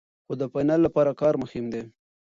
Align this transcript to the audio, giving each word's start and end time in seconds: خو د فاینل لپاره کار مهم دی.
خو 0.25 0.33
د 0.41 0.43
فاینل 0.51 0.79
لپاره 0.87 1.11
کار 1.21 1.33
مهم 1.43 1.65
دی. 1.73 1.81